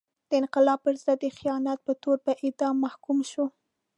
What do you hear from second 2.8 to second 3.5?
محکوم شو.